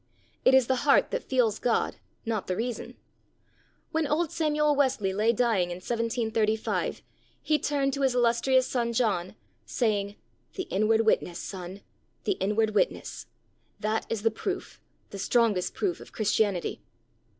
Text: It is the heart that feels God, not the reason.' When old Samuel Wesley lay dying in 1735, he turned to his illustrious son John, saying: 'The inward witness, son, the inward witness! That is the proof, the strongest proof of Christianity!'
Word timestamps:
It 0.43 0.55
is 0.55 0.65
the 0.65 0.77
heart 0.77 1.11
that 1.11 1.29
feels 1.29 1.59
God, 1.59 1.97
not 2.25 2.47
the 2.47 2.55
reason.' 2.55 2.97
When 3.91 4.07
old 4.07 4.31
Samuel 4.31 4.75
Wesley 4.75 5.13
lay 5.13 5.31
dying 5.31 5.69
in 5.69 5.75
1735, 5.75 7.03
he 7.43 7.59
turned 7.59 7.93
to 7.93 8.01
his 8.01 8.15
illustrious 8.15 8.65
son 8.65 8.93
John, 8.93 9.35
saying: 9.67 10.15
'The 10.53 10.63
inward 10.63 11.01
witness, 11.01 11.37
son, 11.37 11.81
the 12.23 12.31
inward 12.39 12.71
witness! 12.71 13.27
That 13.79 14.07
is 14.09 14.23
the 14.23 14.31
proof, 14.31 14.81
the 15.11 15.19
strongest 15.19 15.75
proof 15.75 15.99
of 15.99 16.11
Christianity!' 16.13 16.81